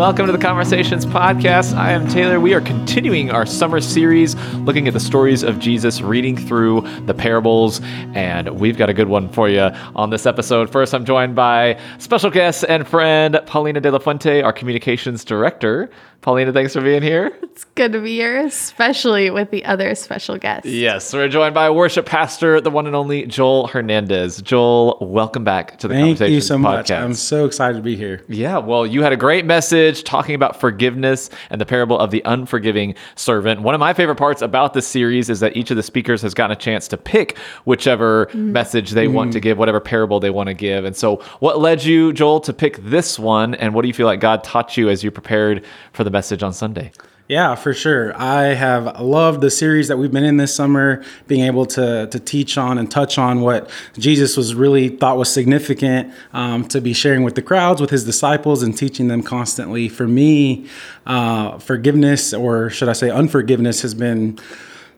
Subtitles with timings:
[0.00, 1.76] welcome to the Conversations Podcast.
[1.76, 2.40] I am Taylor.
[2.40, 7.12] We are continuing our summer series looking at the stories of Jesus, reading through the
[7.12, 7.82] parables,
[8.14, 9.60] and we've got a good one for you
[9.94, 10.70] on this episode.
[10.70, 15.90] First, I'm joined by special guest and friend Paulina De La Fuente, our communications director.
[16.22, 17.32] Paulina, thanks for being here.
[17.42, 20.68] It's good to be here, especially with the other special guests.
[20.68, 24.40] Yes, we're joined by worship pastor, the one and only Joel Hernandez.
[24.42, 26.62] Joel, welcome back to the Thank Conversations you so Podcast.
[26.62, 26.90] much.
[26.90, 28.22] I'm so excited to be here.
[28.28, 32.22] Yeah, well, you had a great message talking about forgiveness and the parable of the
[32.24, 33.62] unforgiving servant.
[33.62, 36.34] One of my favorite parts about this series is that each of the speakers has
[36.34, 38.34] gotten a chance to pick whichever mm.
[38.34, 39.42] message they want to mm.
[39.42, 40.84] give, whatever parable they want to give.
[40.84, 43.54] And so, what led you, Joel, to pick this one?
[43.54, 46.42] And what do you feel like God taught you as you prepared for the message
[46.42, 46.92] on Sunday?
[47.30, 48.12] Yeah, for sure.
[48.20, 52.18] I have loved the series that we've been in this summer, being able to to
[52.18, 56.92] teach on and touch on what Jesus was really thought was significant um, to be
[56.92, 59.88] sharing with the crowds, with his disciples, and teaching them constantly.
[59.88, 60.66] For me,
[61.06, 64.36] uh, forgiveness, or should I say, unforgiveness, has been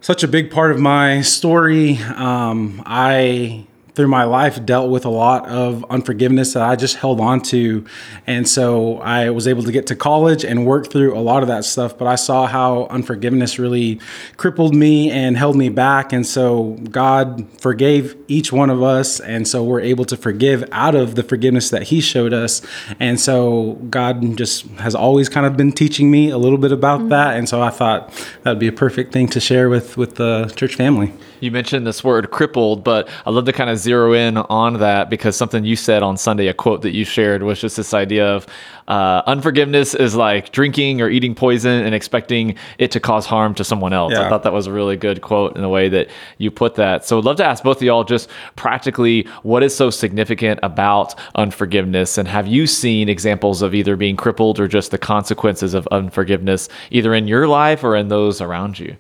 [0.01, 1.99] such a big part of my story.
[1.99, 7.21] Um, I through my life dealt with a lot of unforgiveness that I just held
[7.21, 7.85] on to.
[8.27, 11.49] And so I was able to get to college and work through a lot of
[11.49, 14.01] that stuff, but I saw how unforgiveness really
[14.39, 16.13] crippled me and held me back.
[16.13, 19.21] And so God forgave each one of us.
[19.21, 22.63] And so we're able to forgive out of the forgiveness that He showed us.
[22.99, 27.11] And so God just has always kind of been teaching me a little bit about
[27.11, 27.37] that.
[27.37, 28.11] And so I thought
[28.43, 31.13] that'd be a perfect thing to share with, with the church family.
[31.41, 35.11] You mentioned this word crippled, but I love to kind of zero in on that
[35.11, 38.27] because something you said on Sunday, a quote that you shared was just this idea
[38.27, 38.47] of
[38.89, 43.65] uh, unforgiveness is like drinking or eating poison and expecting it to cause harm to
[43.65, 44.13] someone else.
[44.15, 46.09] I thought that was a really good quote in the way that
[46.39, 47.05] you put that.
[47.05, 51.15] So I'd love to ask both of y'all just practically what is so significant about
[51.37, 55.87] unforgiveness and have you seen examples of either being crippled or just the consequences of
[55.91, 58.97] unforgiveness either in your life or in those around you?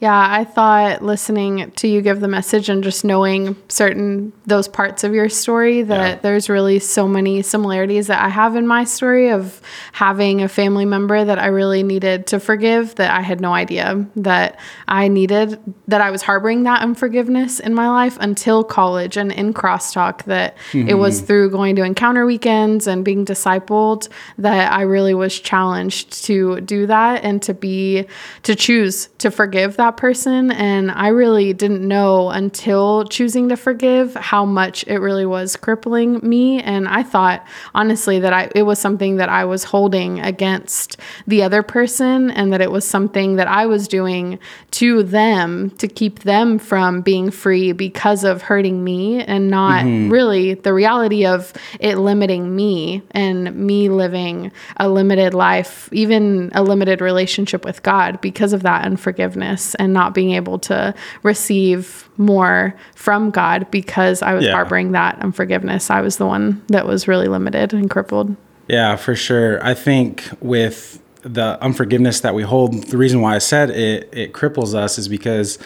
[0.00, 5.04] Yeah, I thought listening to you give the message and just knowing certain those parts
[5.04, 6.18] of your story that Yeah.
[6.20, 10.84] there's really so many similarities that I have in my story of having a family
[10.84, 15.58] member that I really needed to forgive that I had no idea that I needed
[15.88, 20.58] that I was harboring that unforgiveness in my life until college and in crosstalk that
[20.74, 21.26] it was mm-hmm.
[21.26, 26.86] through going to encounter weekends and being discipled that I really was challenged to do
[26.86, 28.04] that and to be
[28.42, 33.69] to choose to forgive that person and I really didn't know until choosing to forgive
[34.14, 36.60] how much it really was crippling me.
[36.60, 41.42] And I thought honestly that I it was something that I was holding against the
[41.42, 44.38] other person and that it was something that I was doing
[44.72, 50.10] to them to keep them from being free because of hurting me and not mm-hmm.
[50.10, 56.62] really the reality of it limiting me and me living a limited life, even a
[56.62, 62.74] limited relationship with God because of that unforgiveness and not being able to receive more
[62.94, 64.52] from God because I was Yeah.
[64.52, 65.90] harboring that unforgiveness.
[65.90, 68.36] I was the one that was really limited and crippled.
[68.68, 69.58] Yeah, for sure.
[69.64, 74.32] I think with the unforgiveness that we hold, the reason why I said it it
[74.32, 75.58] cripples us is because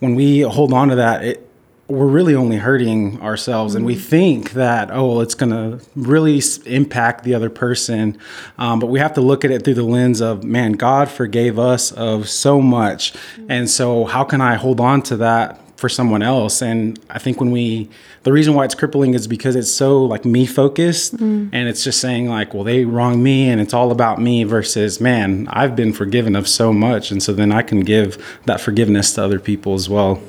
[0.00, 1.44] when we hold on to that, it
[1.88, 7.34] we're really only hurting ourselves, and we think that oh, it's gonna really impact the
[7.34, 8.18] other person,
[8.58, 11.58] um, but we have to look at it through the lens of man, God forgave
[11.58, 13.14] us of so much,
[13.48, 16.60] and so how can I hold on to that for someone else.
[16.60, 17.88] And I think when we,
[18.24, 21.48] the reason why it's crippling is because it's so like me focused mm.
[21.52, 25.00] and it's just saying like, well, they wronged me and it's all about me versus,
[25.00, 27.12] man, I've been forgiven of so much.
[27.12, 30.20] And so then I can give that forgiveness to other people as well.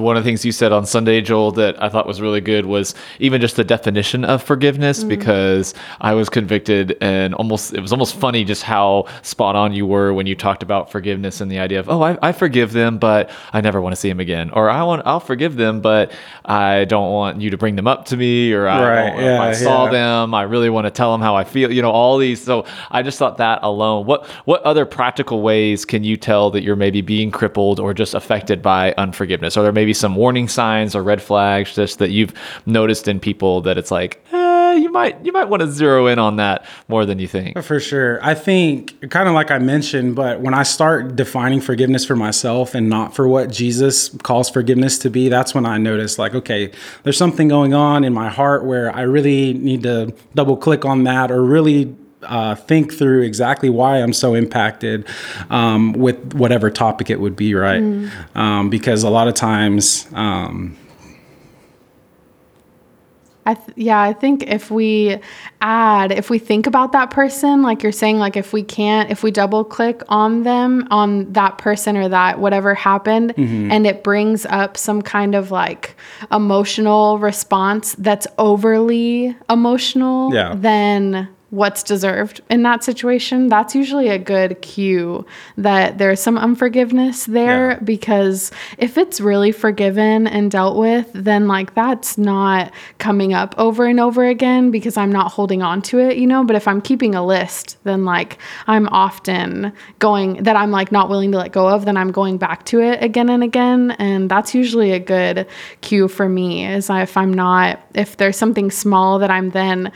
[0.00, 2.66] One of the things you said on Sunday, Joel, that I thought was really good
[2.66, 5.08] was even just the definition of forgiveness, mm.
[5.08, 9.84] because I was convicted and almost, it was almost funny just how spot on you
[9.84, 12.98] were when you talked about forgiveness and the idea of, oh, I, I forgive them,
[12.98, 14.50] but I never want to see them again.
[14.50, 16.12] Or I want, I'll forgive them, but
[16.44, 18.52] I don't want you to bring them up to me.
[18.52, 19.90] Or I, Right, yeah, I saw yeah.
[19.90, 22.42] them, I really want to tell them how I feel, you know, all these.
[22.42, 26.62] So I just thought that alone, what, what other practical ways can you tell that
[26.62, 29.56] you're maybe being crippled or just affected by unforgiveness?
[29.56, 32.32] Are there maybe some warning signs or red flags just that you've
[32.66, 36.18] noticed in people that it's like, eh, you might, you might want to zero in
[36.18, 37.60] on that more than you think?
[37.62, 38.18] For sure.
[38.24, 42.74] I think kind of like I mentioned, but when I start defining forgiveness for myself
[42.74, 46.70] and not for what Jesus calls forgiveness to be, that's when I notice like, okay,
[47.02, 51.04] there's something going on in my heart where I really need to double click on
[51.04, 55.06] that or really uh, think through exactly why I'm so impacted
[55.50, 57.82] um, with whatever topic it would be, right?
[58.34, 60.76] Um, because a lot of times, um,
[63.44, 65.18] I th- yeah, I think if we
[65.60, 69.24] add, if we think about that person, like you're saying, like if we can't, if
[69.24, 73.72] we double click on them, on that person or that whatever happened, Mm-hmm.
[73.72, 75.96] and it brings up some kind of like
[76.30, 80.54] emotional response that's overly emotional, Yeah.
[80.56, 85.22] then what's deserved in that situation, that's usually a good cue
[85.58, 87.78] that there's some unforgiveness there Yeah.
[87.84, 93.84] because if it's really forgiven and dealt with, then like that's not coming up over
[93.84, 96.42] and over again because I'm not holding on to it, you know.
[96.42, 101.10] But if I'm keeping a list, then like I'm often going that I'm like not
[101.10, 103.90] willing to let go of, then I'm going back to it again and again.
[103.98, 105.46] And that's usually a good
[105.82, 109.92] cue for me is if I'm not, if there's something small that I'm then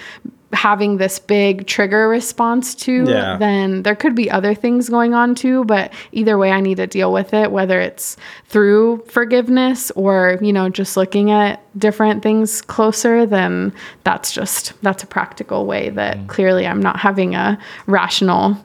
[0.53, 3.37] having this big trigger response to, Yeah.
[3.37, 5.65] then there could be other things going on too.
[5.65, 8.17] But either way, I need to deal with it, whether it's
[8.47, 13.73] through forgiveness or, you know, just looking at different things closer, then
[14.05, 16.27] that's just, that's a practical way that Mm.
[16.29, 18.57] clearly I'm not having a rational,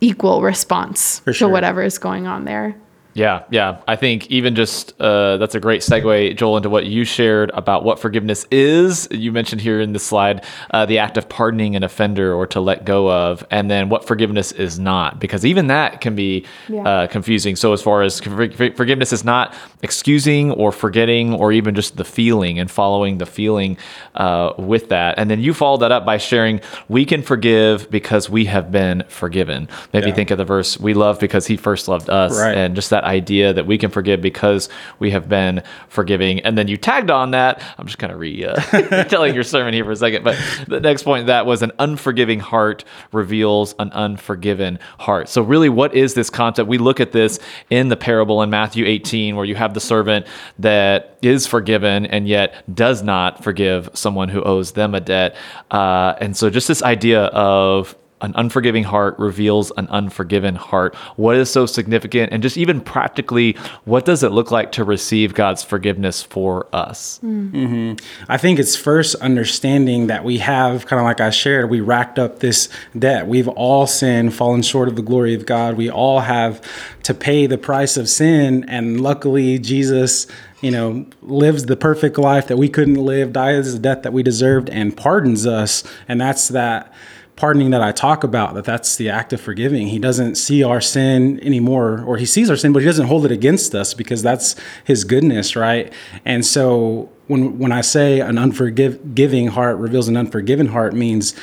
[0.00, 2.74] equal response For to whatever is going on there.
[3.14, 3.78] Yeah, yeah.
[3.86, 7.84] I think even just uh, that's a great segue, Joel, into what you shared about
[7.84, 9.06] what forgiveness is.
[9.12, 12.60] You mentioned here in the slide uh, the act of pardoning an offender or to
[12.60, 16.82] let go of, and then what forgiveness is not, because even that can be Yeah.
[16.82, 17.54] uh, confusing.
[17.54, 21.96] So, as far as for- for- forgiveness is not excusing or forgetting or even just
[21.96, 23.76] the feeling and following the feeling
[24.16, 25.14] uh, with that.
[25.18, 29.04] And then you followed that up by sharing, we can forgive because we have been
[29.08, 29.68] forgiven.
[29.92, 30.14] Maybe Yeah.
[30.14, 32.40] think of the verse, we love because he first loved us.
[32.40, 32.56] Right.
[32.56, 34.68] And just that idea that we can forgive because
[34.98, 36.40] we have been forgiving.
[36.40, 37.62] And then you tagged on that.
[37.78, 38.54] I'm just kind of re uh,
[39.04, 40.24] telling your sermon here for a second.
[40.24, 45.28] But the next point that was an unforgiving heart reveals an unforgiven heart.
[45.28, 46.68] So, really, what is this concept?
[46.68, 47.38] We look at this
[47.70, 50.26] in the parable in Matthew 18, where you have the servant
[50.58, 55.36] that is forgiven and yet does not forgive someone who owes them a debt.
[55.70, 60.94] Uh, and so, just this idea of an unforgiving heart reveals an unforgiven heart.
[61.16, 62.32] What is so significant?
[62.32, 63.52] And just even practically,
[63.84, 67.20] what does it look like to receive God's forgiveness for us?
[67.22, 68.04] Mm-hmm.
[68.28, 72.18] I think it's first understanding that we have, kind of like I shared, we racked
[72.18, 72.68] up this
[72.98, 73.26] debt.
[73.26, 75.76] We've all sinned, fallen short of the glory of God.
[75.76, 76.62] We all have
[77.02, 78.64] to pay the price of sin.
[78.68, 80.26] And luckily, Jesus,
[80.62, 84.22] you know, lives the perfect life that we couldn't live, dies the death that we
[84.22, 85.84] deserved, and pardons us.
[86.08, 86.92] And that's that
[87.36, 89.88] pardoning that I talk about, that that's the act of forgiving.
[89.88, 93.24] He doesn't see our sin anymore, or he sees our sin, but he doesn't hold
[93.24, 94.54] it against us because that's
[94.84, 95.92] his goodness, right?
[96.24, 101.34] And so when when I say an unforgiving heart reveals an unforgiven heart means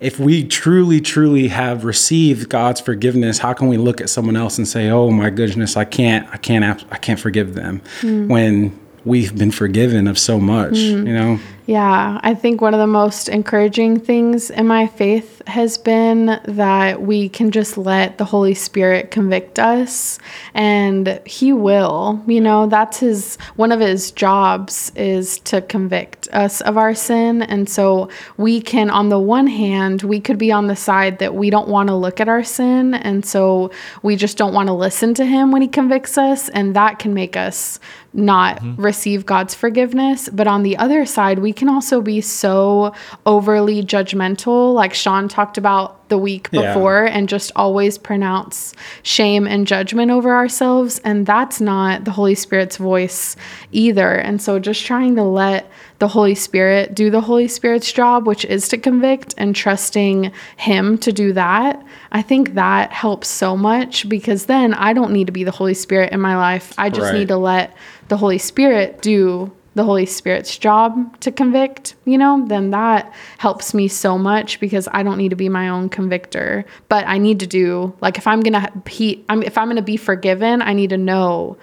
[0.00, 4.58] if we truly, truly have received God's forgiveness, how can we look at someone else
[4.58, 8.28] and say, "Oh my goodness, I can't, I can't, I can't forgive them," hmm.
[8.28, 11.06] when we've been forgiven of so much, hmm.
[11.06, 11.38] you know?
[11.70, 17.00] Yeah, I think one of the most encouraging things in my faith has been that
[17.00, 20.18] we can just let the Holy Spirit convict us
[20.52, 22.24] and he will.
[22.26, 27.40] You know, that's his one of his jobs is to convict us of our sin
[27.40, 31.36] and so we can on the one hand, we could be on the side that
[31.36, 33.70] we don't want to look at our sin and so
[34.02, 37.14] we just don't want to listen to him when he convicts us and that can
[37.14, 37.78] make us
[38.12, 38.82] not mm-hmm.
[38.82, 40.28] receive God's forgiveness.
[40.28, 42.92] But on the other side, we can also be so
[43.26, 46.62] overly judgmental, like Sean talked about the week Yeah.
[46.74, 48.74] before, and just always pronounce
[49.04, 51.00] shame and judgment over ourselves.
[51.04, 53.36] And that's not the Holy Spirit's voice
[53.70, 54.10] either.
[54.14, 58.44] And so just trying to let the Holy Spirit do the Holy Spirit's job, which
[58.46, 61.80] is to convict, and trusting Him to do that.
[62.10, 65.74] I think that helps so much because then I don't need to be the Holy
[65.74, 66.72] Spirit in my life.
[66.78, 67.18] I just Right.
[67.18, 67.76] need to let
[68.08, 73.72] the Holy Spirit do the Holy Spirit's job to convict, you know, then that helps
[73.72, 76.64] me so much because I don't need to be my own convictor.
[76.88, 79.96] But I need to do like if I'm gonna be, I'm, if I'm gonna be
[79.96, 81.56] forgiven, I need to know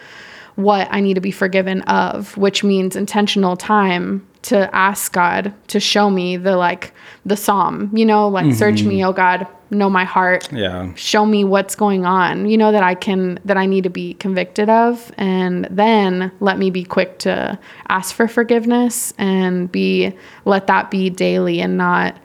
[0.57, 5.79] what I need to be forgiven of, which means intentional time to ask God to
[5.79, 6.93] show me the like
[7.25, 8.55] the psalm, you know, like mm-hmm.
[8.55, 10.93] search me, oh God, know my heart Yeah.
[10.95, 14.13] show me what's going on you know that i can that i need to be
[14.13, 17.59] convicted of and then let me be quick to
[17.89, 20.13] ask for forgiveness and be
[20.45, 22.17] let that be daily and not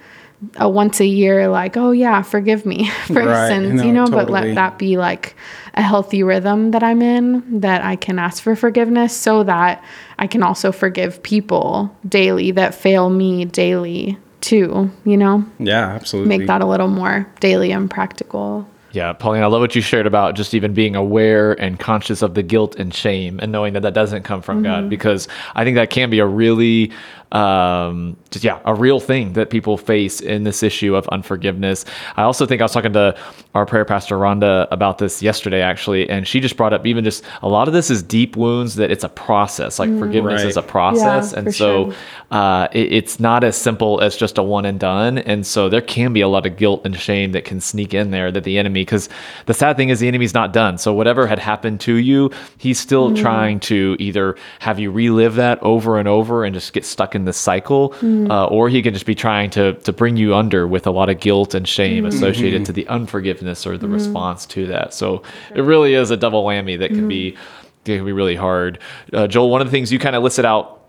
[0.57, 4.07] a once a year like oh yeah forgive me for Right, sins no, you know
[4.07, 5.37] but let that be like
[5.75, 9.83] a healthy rhythm that i'm in that i can ask for forgiveness so that
[10.19, 16.37] i can also forgive people daily that fail me daily too you know Yeah, absolutely.
[16.37, 18.69] make that a little more daily and practical.
[18.91, 22.35] Yeah, Paulina, I love what you shared about just even being aware and conscious of
[22.35, 24.65] the guilt and shame and knowing that that doesn't come from mm-hmm.
[24.65, 26.93] God because I think that can be a really
[27.33, 31.85] um, just, yeah, a real thing that people face in this issue of unforgiveness.
[32.17, 33.17] I also think I was talking to
[33.55, 37.25] our prayer pastor Rhonda about this yesterday, actually, and she just brought up even just
[37.43, 39.79] a lot of this is deep wounds that it's a process.
[39.79, 40.49] Like forgiveness Right.
[40.49, 41.95] is a process, Yeah, and so sure.
[42.31, 45.19] uh, it, it's not as simple as just a one and done.
[45.19, 48.11] And so there can be a lot of guilt and shame that can sneak in
[48.11, 49.09] there that the enemy, because
[49.47, 50.79] the sad thing is the enemy's not done.
[50.79, 53.17] So whatever had happened to you, he's still Mm.
[53.21, 57.22] trying to either have you relive that over and over and just get stuck in
[57.25, 58.31] this cycle, Mm.
[58.31, 61.09] uh, or he can just be trying to to bring you under with a lot
[61.09, 62.09] of guilt and shame Mm.
[62.09, 64.93] associated to the unforgiveness or the response to that.
[64.95, 65.23] So
[65.55, 67.37] it really is a double whammy that can be
[67.85, 68.79] it can be really hard.
[69.13, 70.82] Uh, Joel, one of the things you kind of listed out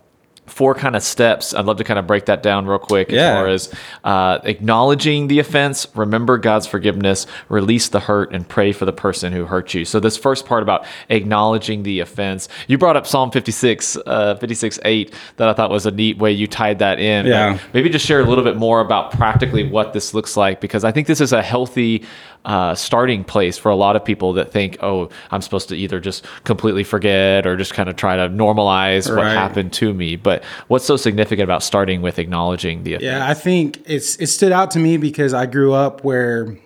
[0.46, 1.54] four kind of steps.
[1.54, 3.34] I'd love to kind of break that down real quick as Yeah.
[3.34, 3.72] far as
[4.04, 9.32] uh, acknowledging the offense, remember God's forgiveness, release the hurt, and pray for the person
[9.32, 9.84] who hurt you.
[9.86, 14.78] So this first part about acknowledging the offense, you brought up Psalm 56, uh, 56,
[14.84, 17.26] 8, that I thought was a neat way you tied that in.
[17.26, 17.58] Yeah.
[17.72, 20.92] Maybe just share a little bit more about practically what this looks like, because I
[20.92, 22.04] think this is a healthy
[22.44, 26.00] uh, starting place for a lot of people that think, oh, I'm supposed to either
[26.00, 30.16] just completely forget or just kind of try to normalize what happened to me.
[30.16, 33.04] But what's so significant about starting with acknowledging the offense?
[33.04, 36.56] Yeah, I think it's it stood out to me because I grew up where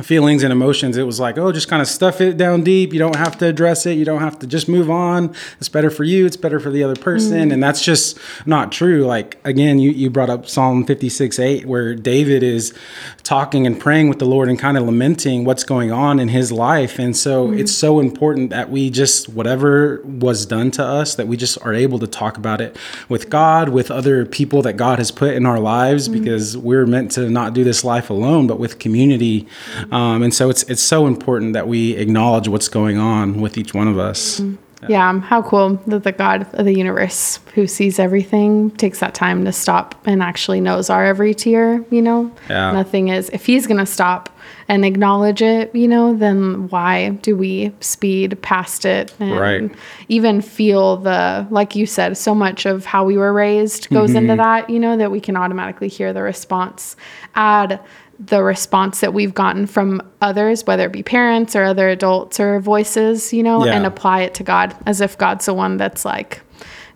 [0.00, 2.92] feelings and emotions it was like oh just kind of stuff it down deep.
[2.92, 3.92] You don't have to address it.
[3.92, 5.34] You don't have to just move on.
[5.58, 6.26] It's better for you.
[6.26, 7.32] It's better for the other person.
[7.32, 7.52] Mm-hmm.
[7.52, 9.04] And that's just not true.
[9.04, 12.74] Like again you, you brought up psalm 56 8 where david is
[13.22, 16.50] talking and praying with the lord and kind of lamenting what's going on in his
[16.50, 16.98] life.
[16.98, 17.58] And so mm-hmm.
[17.58, 21.74] it's so important that we just whatever was done to us that we just are
[21.74, 22.76] able to talk about it
[23.08, 26.18] with god with other people that god has put in our lives mm-hmm.
[26.18, 29.46] because we're meant to not do this life alone but with community
[29.92, 33.72] um, and so it's it's so important that we acknowledge what's going on with each
[33.74, 34.40] one of us
[34.88, 39.44] Yeah, how cool that the God of the universe who sees everything takes that time
[39.44, 42.32] to stop and actually knows our every tear, you know?
[42.50, 42.72] Yeah.
[42.72, 44.28] Nothing is, if he's going to stop
[44.66, 49.70] and acknowledge it, you know, then why do we speed past it and Right.
[50.08, 54.34] even feel the, like you said, so much of how we were raised goes into
[54.34, 56.96] that, you know, that we can automatically hear the response.
[57.36, 57.78] Add
[58.26, 62.60] the response that we've gotten from others, whether it be parents or other adults or
[62.60, 63.74] voices, you know, Yeah.
[63.74, 66.40] and apply it to God as if God's the one that's like,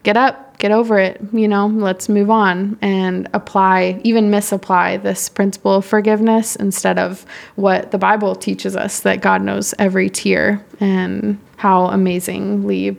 [0.02, 5.28] get up, get over it, you know, let's move on and apply, even misapply this
[5.28, 10.64] principle of forgiveness instead of what the Bible teaches us that God knows every tear
[10.80, 12.96] and how amazingly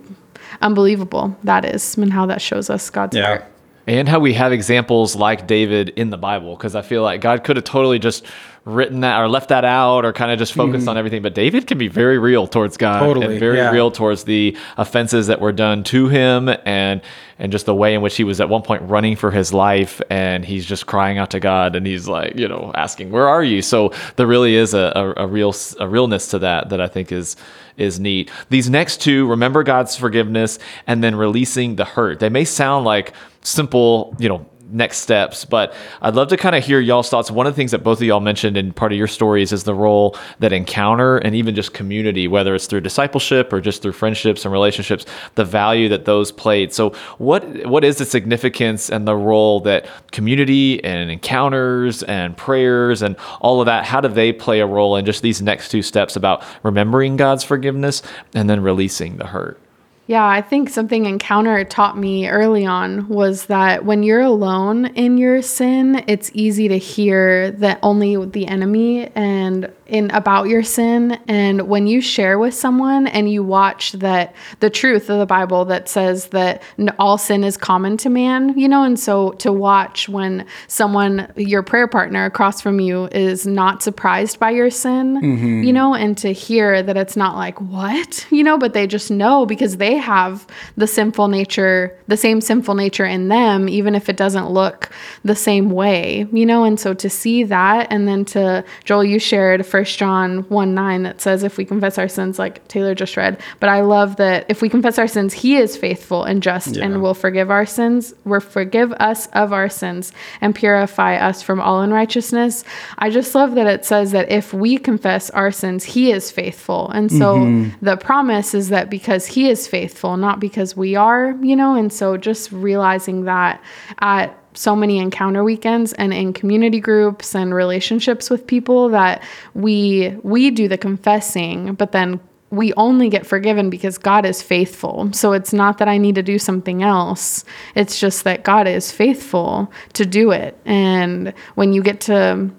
[0.61, 3.45] unbelievable that is and how that shows us God's heart.
[3.87, 7.43] And how we have examples like David in the Bible because I feel like God
[7.43, 8.25] could have totally just
[8.65, 11.67] written that or left that out or kind of just focused on everything but David
[11.67, 13.07] can be very real towards God Mm-hmm.
[13.07, 13.71] Totally, and very yeah.
[13.71, 17.01] real towards the offenses that were done to him and
[17.39, 20.01] and just the way in which he was at one point running for his life
[20.09, 23.43] and he's just crying out to God and he's like you know asking where are
[23.43, 26.87] you so there really is a, a, a real a realness to that that I
[26.87, 27.37] think is
[27.77, 28.31] is neat.
[28.49, 32.19] These next two, remember God's forgiveness and then releasing the hurt.
[32.19, 36.63] They may sound like simple, you know, next steps, but I'd love to kind of
[36.63, 37.31] hear y'all's thoughts.
[37.31, 39.63] One of the things that both of y'all mentioned in part of your stories is
[39.63, 43.93] the role that encounter and even just community, whether it's through discipleship or just through
[43.93, 45.05] friendships and relationships,
[45.35, 46.73] the value that those played.
[46.73, 53.01] So what what is the significance and the role that community and encounters and prayers
[53.01, 55.81] and all of that, how do they play a role in just these next two
[55.81, 58.01] steps about remembering God's forgiveness
[58.33, 59.59] and then releasing the hurt?
[60.07, 65.17] Yeah, I think something Encounter taught me early on was that when you're alone in
[65.17, 71.19] your sin, it's easy to hear that only the enemy and in about your sin.
[71.27, 75.65] And when you share with someone and you watch that the truth of the Bible
[75.65, 76.61] that says that
[76.99, 81.63] all sin is common to man, you know, and so to watch when someone your
[81.63, 85.63] prayer partner across from you is not surprised by your sin, mm-hmm.
[85.63, 89.09] you know, and to hear that it's not like what, you know, but they just
[89.09, 94.09] know because they have the sinful nature, the same sinful nature in them, even if
[94.09, 94.89] it doesn't look
[95.23, 99.19] the same way, you know, and so to see that and then to Joel, you
[99.19, 103.15] shared First John 1 9 that says if we confess our sins, like Taylor just
[103.15, 106.77] read, but I love that if we confess our sins, he is faithful and just
[106.77, 106.85] Yeah.
[106.85, 111.61] and will forgive our sins, will forgive us of our sins and purify us from
[111.61, 112.63] all unrighteousness.
[112.97, 116.89] I just love that it says that if we confess our sins, he is faithful.
[116.89, 117.85] And so mm-hmm.
[117.85, 121.93] the promise is that because he is faithful, not because we are, you know, and
[121.93, 123.61] so just realizing that
[123.99, 129.23] at so many encounter weekends and in community groups and relationships with people that
[129.53, 135.11] we we do the confessing but then we only get forgiven because God is faithful.
[135.11, 137.43] So it's not that I need to do something else.
[137.75, 140.57] It's just that God is faithful to do it.
[140.65, 142.49] And when you get to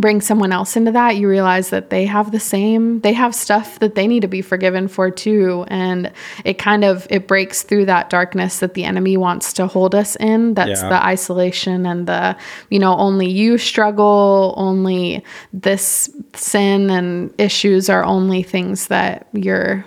[0.00, 3.78] bring someone else into that, you realize that they have the same, they have stuff
[3.80, 5.64] that they need to be forgiven for too.
[5.68, 6.12] And
[6.44, 10.16] it kind of it breaks through that darkness that the enemy wants to hold us
[10.16, 10.54] in.
[10.54, 10.88] That's Yeah.
[10.88, 12.36] the isolation and the,
[12.70, 19.84] you know, only you struggle, only this sin and issues are only things that you're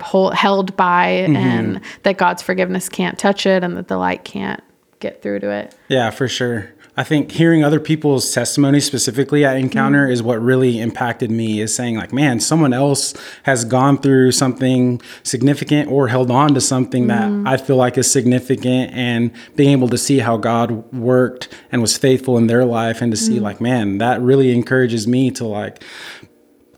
[0.00, 1.36] hold, held by Mm-hmm.
[1.36, 4.62] and that God's forgiveness can't touch it and that the light can't
[5.00, 5.74] get through to it.
[5.88, 6.72] Yeah, for sure.
[6.98, 10.12] I think hearing other people's testimony specifically at Encounter mm-hmm.
[10.12, 13.12] is what really impacted me is saying like, man, someone else
[13.42, 17.46] has gone through something significant or held on to something that mm-hmm.
[17.46, 21.98] I feel like is significant and being able to see how God worked and was
[21.98, 23.44] faithful in their life and to see mm-hmm.
[23.44, 25.82] like, man, that really encourages me to like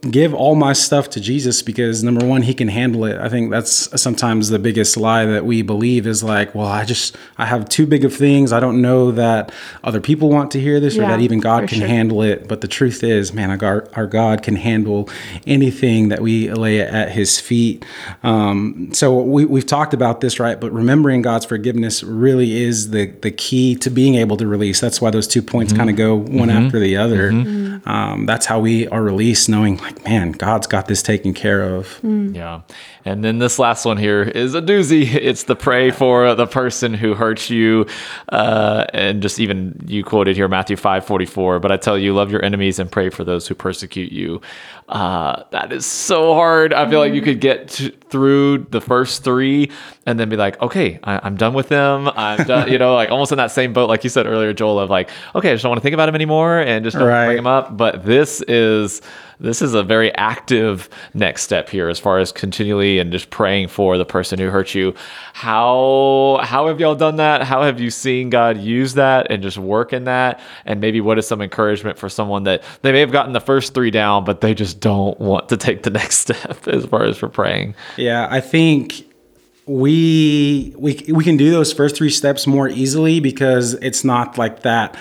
[0.01, 3.17] give all my stuff to Jesus because number one, he can handle it.
[3.17, 7.17] I think that's sometimes the biggest lie that we believe is like, well, I just,
[7.37, 8.53] I have too big of things.
[8.53, 9.51] I don't know that
[9.83, 11.87] other people want to hear this or that even God can sure.
[11.87, 12.47] handle it.
[12.47, 15.09] But the truth is, man, our, our God can handle
[15.45, 17.85] anything that we lay at his feet.
[18.23, 20.59] Um, so we, we've talked about this, right?
[20.59, 24.79] But remembering God's forgiveness really is the, the key to being able to release.
[24.79, 25.79] That's why those two points mm-hmm.
[25.79, 26.65] kind of go one mm-hmm.
[26.65, 27.31] after the other.
[27.31, 27.68] Mm-hmm.
[27.85, 31.99] Um, that's how we are released, knowing like, man, God's got this taken care of.
[32.03, 32.61] Yeah.
[33.09, 35.07] And then this last one here is a doozy.
[35.29, 37.85] It's the pray for the person who hurts you.
[38.29, 41.59] Uh, and just even you quoted here Matthew 5 44.
[41.59, 44.41] But I tell you, love your enemies and pray for those who persecute you.
[44.87, 46.73] Uh, that is so hard.
[46.73, 49.71] I feel like you could get t- through the first three
[50.05, 52.09] and then be like, okay, I- I'm done with them.
[52.15, 54.79] I'm done, you know, like almost in that same boat, like you said earlier, Joel,
[54.79, 57.07] of like, okay, I just don't want to think about him anymore and just don't
[57.07, 57.25] Right.
[57.27, 57.75] bring him up.
[57.77, 59.01] But this is
[59.39, 63.69] this is a very active next step here as far as continually and just praying
[63.69, 64.93] for the person who hurt you.
[65.33, 67.43] How how have y'all done that?
[67.43, 70.41] How have you seen God use that and just work in that?
[70.65, 73.73] And maybe what is some encouragement for someone that they may have gotten the first
[73.73, 77.17] three down, but they just don't want to take the next step as far as
[77.17, 77.75] for praying?
[77.95, 79.05] Yeah, I think
[79.65, 84.63] we we we can do those first three steps more easily because it's not like
[84.63, 84.97] that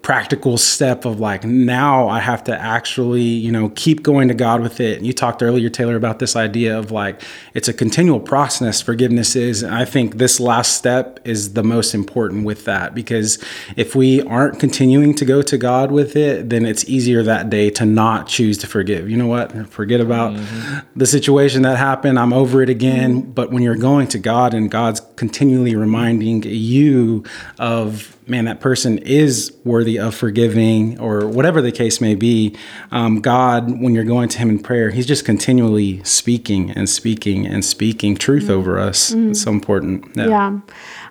[0.00, 4.60] practical step of like now I have to actually, you know, keep going to God
[4.60, 4.98] with it.
[4.98, 7.22] And you talked earlier, Taylor, about this idea of like
[7.54, 9.62] it's a continual process, forgiveness is.
[9.62, 13.42] And I think this last step is the most important with that because
[13.76, 17.70] if we aren't continuing to go to God with it, then it's easier that day
[17.70, 19.08] to not choose to forgive.
[19.08, 19.68] You know what?
[19.68, 20.98] Forget about mm-hmm.
[20.98, 22.18] the situation that happened.
[22.18, 23.22] I'm over it again.
[23.22, 23.30] Mm-hmm.
[23.32, 27.24] But when you're going to God and God's continually reminding you
[27.58, 32.56] of, man, that person is worthy of forgiving or whatever the case may be,
[32.90, 37.46] um, God, when you're going to Him in prayer, He's just continually speaking and speaking
[37.46, 39.12] and speaking truth over us.
[39.12, 40.16] It's so important.
[40.16, 40.58] Yeah.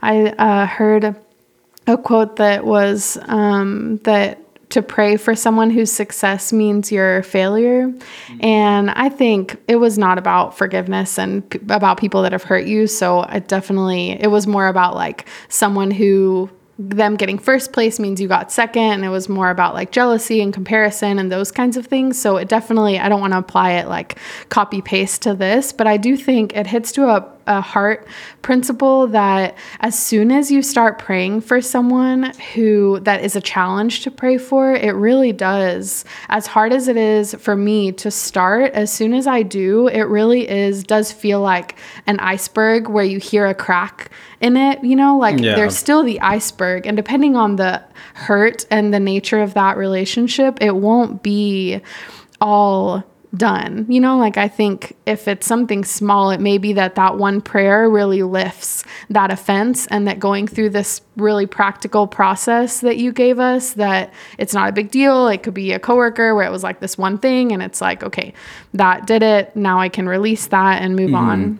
[0.01, 1.15] I uh, heard
[1.87, 4.39] a quote that was um, that
[4.71, 7.93] to pray for someone whose success means your failure.
[8.39, 12.65] And I think it was not about forgiveness and p- about people that have hurt
[12.65, 12.87] you.
[12.87, 16.49] So it definitely, it was more about like someone who
[16.89, 20.41] them getting first place means you got second and it was more about like jealousy
[20.41, 22.19] and comparison and those kinds of things.
[22.19, 24.17] So it definitely i don't want to apply it like
[24.49, 28.07] copy paste to this but i do think it hits to a, a heart
[28.41, 34.01] principle that as soon as you start praying for someone who that is a challenge
[34.01, 38.71] to pray for it really does as hard as it is for me to start
[38.73, 41.75] as soon as i do it really is does feel like
[42.07, 45.55] an iceberg where you hear a crack in it you know like Yeah.
[45.55, 47.81] there's still the iceberg and depending on the
[48.13, 51.81] hurt and the nature of that relationship it won't be
[52.39, 53.03] all
[53.35, 53.85] done.
[53.87, 57.39] You know like i think if it's something small it may be that that one
[57.41, 63.13] prayer really lifts that offense and that going through this really practical process that you
[63.13, 65.27] gave us that it's not a big deal.
[65.27, 68.03] It could be a coworker where it was like this one thing and it's like
[68.03, 68.33] okay
[68.73, 69.55] that did it.
[69.55, 71.29] Now i can release that and move mm-hmm.
[71.29, 71.59] on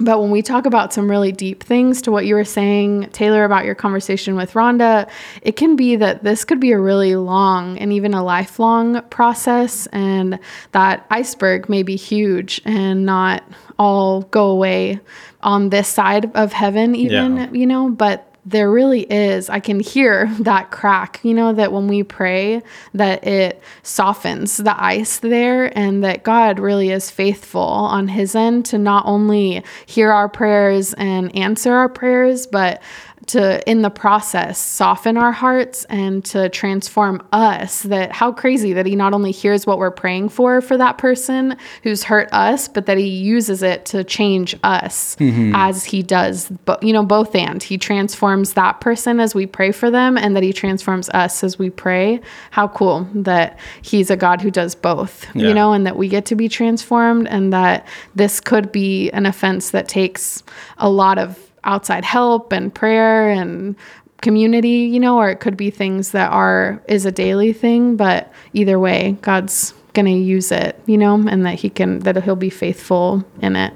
[0.00, 3.44] but when we talk about some really deep things to what you were saying, Taylor,
[3.44, 5.08] about your conversation with Rhonda,
[5.42, 9.86] it can be that this could be a really long and even a lifelong process.
[9.88, 10.38] And
[10.72, 13.44] that iceberg may be huge and not
[13.78, 15.00] all go away
[15.42, 17.50] on this side of heaven, even, Yeah.
[17.52, 21.88] you know, but there really is i can hear that crack you know that when
[21.88, 22.62] we pray
[22.94, 28.64] that it softens the ice there and that god really is faithful on his end
[28.64, 32.82] to not only hear our prayers and answer our prayers but
[33.30, 38.86] to in the process soften our hearts and to transform us that how crazy that
[38.86, 42.86] he not only hears what we're praying for for that person who's hurt us but
[42.86, 45.52] that he uses it to change us mm-hmm.
[45.54, 49.70] as he does but you know both and he transforms that person as we pray
[49.70, 54.16] for them and that he transforms us as we pray how cool that he's a
[54.16, 55.48] god who does both yeah.
[55.48, 59.26] you know and that we get to be transformed and that this could be an
[59.26, 60.42] offense that takes
[60.78, 63.76] a lot of outside help and prayer and
[64.22, 68.32] community, you know, or it could be things that are is a daily thing, but
[68.52, 72.36] either way, God's going to use it, you know, and that he can that he'll
[72.36, 73.72] be faithful in it.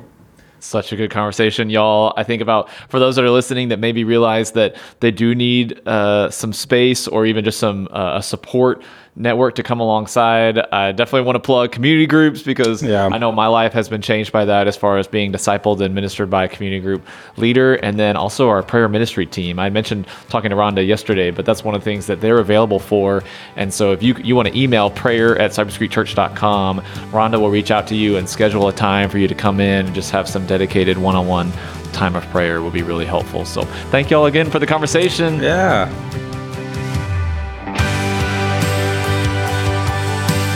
[0.61, 2.15] Such a good conversation, y'all.
[2.17, 5.87] I think about for those that are listening that maybe realize that they do need
[5.87, 8.83] uh, some space or even just some uh, support
[9.17, 10.59] network to come alongside.
[10.59, 13.07] I definitely want to plug community groups because yeah.
[13.07, 15.95] I know my life has been changed by that as far as being discipled and
[15.95, 17.75] ministered by a community group leader.
[17.75, 19.59] And then also our prayer ministry team.
[19.59, 22.81] I mentioned talking to Rhonda yesterday, but that's one of the things that they're available
[22.81, 23.23] for.
[23.57, 26.81] And so if you, you want to email prayer at cypresscreekchurch.com,
[27.13, 29.87] Rhonda will reach out to you and schedule a time for you to come in
[29.87, 31.53] and just have some dedicated one on one
[31.93, 33.45] time of prayer will be really helpful.
[33.45, 35.41] So thank you all again for the conversation.
[35.41, 35.89] Yeah.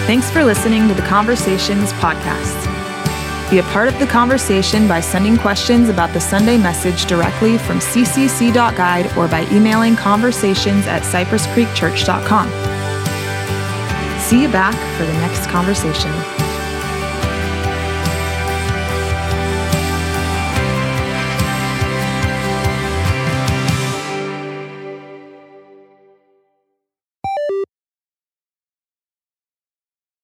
[0.09, 2.65] Thanks for listening to the Conversations podcast.
[3.51, 7.79] Be a part of the conversation by sending questions about the Sunday message directly from
[7.79, 12.49] ccc.guide or by emailing conversations at cypresscreekchurch.com.
[14.19, 16.48] See you back for the next conversation.